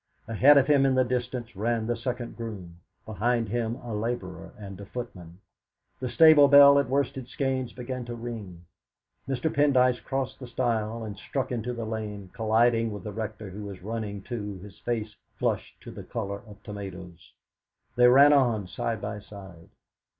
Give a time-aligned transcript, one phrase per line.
[0.27, 4.81] Ahead of him in the distance ran the second groom; behind him a labourer and
[4.81, 5.37] a footman.
[5.99, 8.65] The stable bell at Worsted Skeynes began to ring.
[9.29, 9.53] Mr.
[9.53, 13.83] Pendyce crossed the stile and struck into the lane, colliding with the Rector, who was
[13.83, 17.33] running, too, his face flushed to the colour of tomatoes.
[17.95, 19.69] They ran on, side by side.